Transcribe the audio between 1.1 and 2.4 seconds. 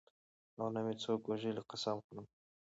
وژلي قسم خورم.